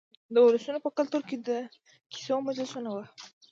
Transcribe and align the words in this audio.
د 0.33 0.35
ولسونو 0.45 0.79
په 0.85 0.89
کلتور 0.97 1.21
کې 1.29 1.37
د 1.47 1.49
کیسو 2.11 2.35
مجلسونه 2.47 2.89
وو. 2.93 3.03